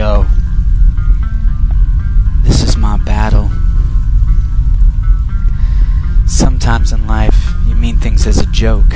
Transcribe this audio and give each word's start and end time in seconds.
Yo, 0.00 0.24
this 2.42 2.62
is 2.62 2.74
my 2.78 2.96
battle. 3.04 3.50
Sometimes 6.26 6.90
in 6.90 7.06
life, 7.06 7.52
you 7.66 7.74
mean 7.74 7.98
things 7.98 8.26
as 8.26 8.38
a 8.38 8.46
joke. 8.46 8.94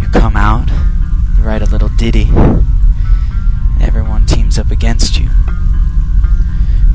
You 0.00 0.08
come 0.08 0.34
out, 0.34 0.68
you 1.38 1.44
write 1.44 1.62
a 1.62 1.70
little 1.70 1.88
ditty, 1.88 2.26
and 2.34 3.80
everyone 3.80 4.26
teams 4.26 4.58
up 4.58 4.72
against 4.72 5.20
you. 5.20 5.28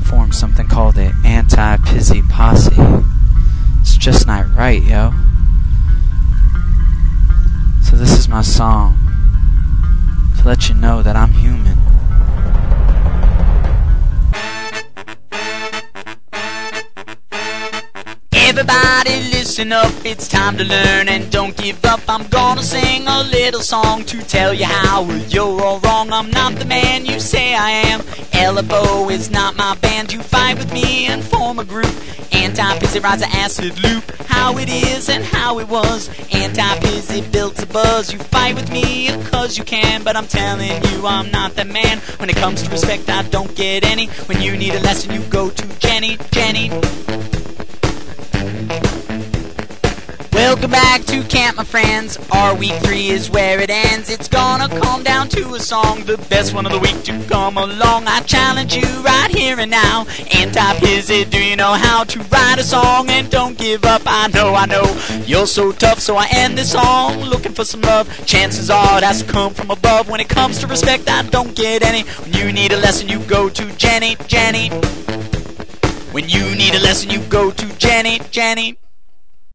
Form 0.04 0.30
something 0.30 0.68
called 0.68 0.96
the 0.96 1.14
Anti 1.24 1.78
Pizzy 1.78 2.20
Posse. 2.20 2.76
It's 3.80 3.96
just 3.96 4.26
not 4.26 4.54
right, 4.54 4.82
yo. 4.82 5.14
So, 7.84 7.96
this 7.96 8.12
is 8.12 8.28
my 8.28 8.42
song 8.42 8.98
to 10.38 10.46
let 10.46 10.68
you 10.68 10.74
know 10.74 11.02
that 11.02 11.16
I'm 11.16 11.32
human. 11.32 11.77
Everybody 18.58 19.20
listen 19.30 19.70
up, 19.70 19.92
it's 20.04 20.26
time 20.26 20.56
to 20.56 20.64
learn 20.64 21.08
and 21.08 21.30
don't 21.30 21.56
give 21.56 21.84
up. 21.84 22.00
I'm 22.08 22.26
gonna 22.26 22.64
sing 22.64 23.06
a 23.06 23.22
little 23.22 23.60
song 23.60 24.02
to 24.06 24.20
tell 24.20 24.52
you 24.52 24.64
how 24.64 25.04
you're 25.28 25.62
all 25.62 25.78
wrong. 25.78 26.12
I'm 26.12 26.28
not 26.32 26.56
the 26.56 26.64
man 26.64 27.06
you 27.06 27.20
say 27.20 27.54
I 27.54 27.70
am. 27.70 28.00
LFO 28.32 29.12
is 29.12 29.30
not 29.30 29.56
my 29.56 29.76
band. 29.76 30.12
You 30.12 30.20
fight 30.20 30.58
with 30.58 30.72
me 30.72 31.06
and 31.06 31.22
form 31.22 31.60
a 31.60 31.64
group. 31.64 31.94
Anti-Pizzy 32.32 32.98
rides 32.98 33.22
an 33.22 33.28
acid 33.30 33.80
loop. 33.80 34.02
How 34.26 34.58
it 34.58 34.68
is 34.68 35.08
and 35.08 35.22
how 35.22 35.60
it 35.60 35.68
was. 35.68 36.10
Anti-Pizzy 36.34 37.20
builds 37.30 37.62
a 37.62 37.66
buzz. 37.66 38.12
You 38.12 38.18
fight 38.18 38.56
with 38.56 38.72
me 38.72 39.06
cause 39.30 39.56
you 39.56 39.62
can, 39.62 40.02
but 40.02 40.16
I'm 40.16 40.26
telling 40.26 40.82
you 40.82 41.06
I'm 41.06 41.30
not 41.30 41.54
the 41.54 41.64
man. 41.64 41.98
When 42.16 42.28
it 42.28 42.34
comes 42.34 42.64
to 42.64 42.70
respect, 42.70 43.08
I 43.08 43.22
don't 43.22 43.54
get 43.54 43.84
any. 43.84 44.08
When 44.26 44.42
you 44.42 44.56
need 44.56 44.74
a 44.74 44.80
lesson, 44.80 45.14
you 45.14 45.22
go 45.28 45.48
to 45.48 45.78
Jenny, 45.78 46.18
Jenny. 46.32 47.37
Welcome 50.48 50.70
back 50.70 51.04
to 51.04 51.22
camp, 51.24 51.58
my 51.58 51.64
friends. 51.64 52.18
Our 52.32 52.54
week 52.54 52.72
three 52.80 53.08
is 53.08 53.28
where 53.28 53.60
it 53.60 53.68
ends. 53.68 54.08
It's 54.08 54.28
gonna 54.28 54.66
come 54.80 55.02
down 55.02 55.28
to 55.28 55.52
a 55.52 55.60
song, 55.60 56.04
the 56.04 56.16
best 56.30 56.54
one 56.54 56.64
of 56.64 56.72
the 56.72 56.78
week 56.78 57.02
to 57.02 57.22
come 57.28 57.58
along. 57.58 58.06
I 58.06 58.20
challenge 58.20 58.74
you 58.74 58.86
right 59.02 59.30
here 59.30 59.60
and 59.60 59.70
now. 59.70 60.06
Anti-Pizzy, 60.32 61.26
do 61.26 61.38
you 61.38 61.54
know 61.54 61.74
how 61.74 62.02
to 62.04 62.18
write 62.30 62.56
a 62.58 62.62
song 62.62 63.10
and 63.10 63.30
don't 63.30 63.58
give 63.58 63.84
up? 63.84 64.00
I 64.06 64.28
know, 64.28 64.54
I 64.54 64.64
know, 64.64 64.86
you're 65.26 65.46
so 65.46 65.70
tough, 65.70 66.00
so 66.00 66.16
I 66.16 66.26
end 66.30 66.56
this 66.56 66.72
song 66.72 67.20
looking 67.24 67.52
for 67.52 67.66
some 67.66 67.82
love. 67.82 68.08
Chances 68.24 68.70
are 68.70 68.96
it 68.96 69.04
has 69.04 69.22
to 69.22 69.30
come 69.30 69.52
from 69.52 69.70
above. 69.70 70.08
When 70.08 70.18
it 70.18 70.30
comes 70.30 70.60
to 70.60 70.66
respect, 70.66 71.10
I 71.10 71.24
don't 71.24 71.54
get 71.54 71.82
any. 71.82 72.04
When 72.22 72.32
you 72.32 72.54
need 72.54 72.72
a 72.72 72.78
lesson, 72.78 73.06
you 73.06 73.18
go 73.26 73.50
to 73.50 73.76
Jenny, 73.76 74.16
Jenny. 74.26 74.70
When 76.10 76.26
you 76.26 76.54
need 76.54 76.74
a 76.74 76.80
lesson, 76.80 77.10
you 77.10 77.20
go 77.28 77.50
to 77.50 77.66
Jenny, 77.76 78.22
Jenny. 78.30 78.78